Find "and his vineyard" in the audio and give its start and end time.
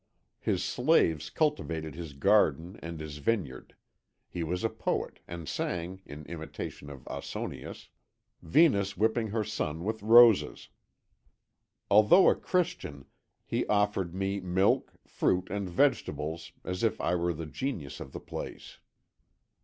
2.81-3.75